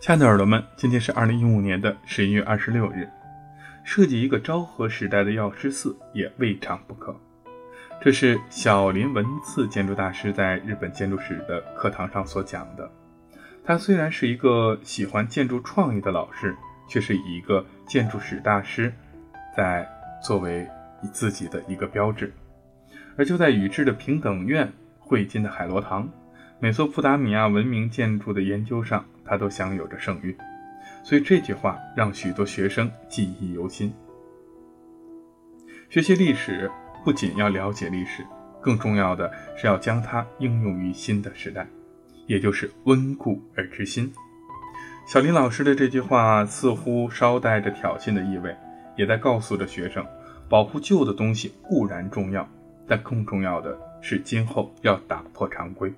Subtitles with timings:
[0.00, 3.10] 亲爱的耳朵们，今天是二零一五年的十一月二十六日。
[3.82, 7.14] 设计一个昭和时代的药师寺也未尝不可。
[8.00, 12.88] 这是小林文次建筑大师在日本建筑史的课堂上所讲的。
[13.64, 16.56] 他虽然是一个喜欢建筑创意的老师，
[16.88, 18.94] 却是以一个建筑史大师
[19.56, 19.84] 在
[20.22, 20.64] 作为
[21.12, 22.32] 自己的一个标志。
[23.16, 26.08] 而就在宇治的平等院、汇金的海螺堂、
[26.60, 30.36] 美索不达米亚文明建筑的研究上，他都享有着盛誉。
[31.04, 33.92] 所以这句话让许多学生记忆犹新。
[35.88, 36.68] 学习历史
[37.04, 38.26] 不仅要了解历史，
[38.60, 41.64] 更重要的是要将它应用于新的时代，
[42.26, 44.12] 也就是温故而知新。
[45.06, 48.54] 小林老师的这句话似乎稍带着挑衅的意味，
[48.96, 50.04] 也在告诉着学生：
[50.48, 52.46] 保护旧的东西固然重要，
[52.86, 55.90] 但更重要的是今后要打破常规，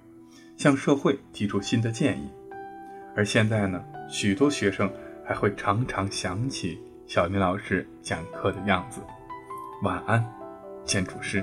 [0.60, 2.30] 向社会提出新的建议。
[3.16, 4.92] 而现在呢，许多学生
[5.24, 9.00] 还会常常想起小林老师讲课的样子。
[9.82, 10.22] 晚安，
[10.84, 11.42] 建筑师。